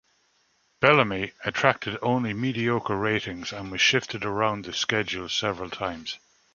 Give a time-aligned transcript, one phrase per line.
[0.79, 6.17] "Bellamy" attracted only mediocre ratings and was shifted around the schedules several times.